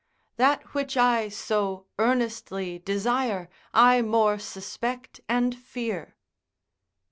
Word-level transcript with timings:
Ae. 0.03 0.33
That 0.37 0.63
which 0.73 0.97
I 0.97 1.29
so 1.29 1.85
earnestly 1.99 2.79
desire, 2.79 3.49
I 3.71 4.01
more 4.01 4.39
suspect 4.39 5.21
and 5.29 5.55
fear. 5.55 6.17